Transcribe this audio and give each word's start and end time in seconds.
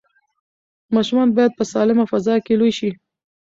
ماشومان 0.95 1.29
باید 1.35 1.51
په 1.57 1.63
سالمه 1.73 2.05
فضا 2.11 2.35
کې 2.45 2.53
لوی 2.59 2.71
شي. 2.77 2.91